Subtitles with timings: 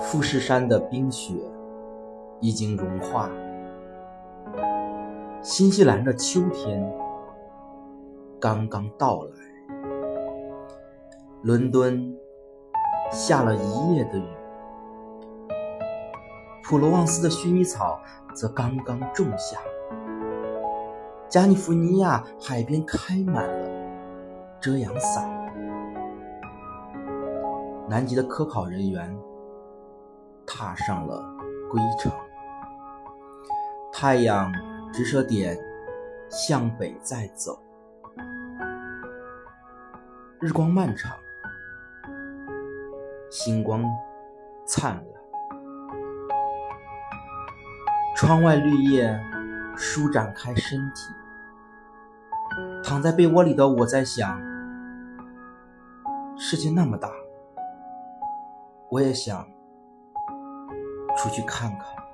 [0.00, 1.34] 富士山的冰雪
[2.40, 3.28] 已经融化，
[5.42, 6.88] 新西兰的秋天
[8.40, 9.30] 刚刚到来，
[11.42, 12.16] 伦敦
[13.10, 14.24] 下了一夜的雨，
[16.64, 18.00] 普罗旺斯的薰衣草
[18.32, 19.58] 则刚刚种下，
[21.28, 23.68] 加利福尼亚海边开满了
[24.60, 25.28] 遮阳伞，
[27.88, 29.27] 南极的科考人员。
[30.50, 31.22] 踏上了
[31.70, 32.10] 归程，
[33.92, 34.50] 太阳
[34.90, 35.54] 直射点
[36.30, 37.60] 向北在走，
[40.40, 41.14] 日光漫长，
[43.30, 43.84] 星光
[44.66, 45.04] 灿烂，
[48.16, 49.20] 窗外绿叶
[49.76, 51.12] 舒展开身体，
[52.82, 54.40] 躺在被窝里的我在想，
[56.38, 57.10] 世界那么大，
[58.88, 59.46] 我也想。
[61.18, 62.07] 出去看看。